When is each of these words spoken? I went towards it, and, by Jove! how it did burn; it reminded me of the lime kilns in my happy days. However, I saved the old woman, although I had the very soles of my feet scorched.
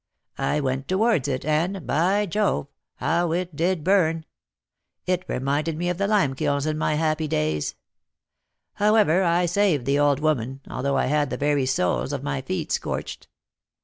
I 0.39 0.59
went 0.61 0.87
towards 0.87 1.27
it, 1.27 1.45
and, 1.45 1.85
by 1.85 2.25
Jove! 2.25 2.65
how 2.95 3.33
it 3.33 3.55
did 3.55 3.83
burn; 3.83 4.25
it 5.05 5.23
reminded 5.27 5.77
me 5.77 5.89
of 5.89 5.99
the 5.99 6.07
lime 6.07 6.33
kilns 6.33 6.65
in 6.65 6.75
my 6.75 6.95
happy 6.95 7.27
days. 7.27 7.75
However, 8.73 9.21
I 9.23 9.45
saved 9.45 9.85
the 9.85 9.99
old 9.99 10.19
woman, 10.19 10.61
although 10.67 10.97
I 10.97 11.05
had 11.05 11.29
the 11.29 11.37
very 11.37 11.67
soles 11.67 12.13
of 12.13 12.23
my 12.23 12.41
feet 12.41 12.71
scorched. 12.71 13.27